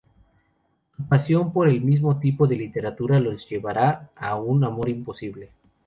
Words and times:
Su 0.97 1.05
pasión 1.05 1.53
por 1.53 1.69
el 1.69 1.81
mismo 1.81 2.17
tipo 2.17 2.47
de 2.47 2.55
literatura 2.55 3.19
los 3.19 3.47
llevará 3.47 4.09
a 4.15 4.35
un 4.35 4.63
amor 4.63 4.89
imposible. 4.89 5.51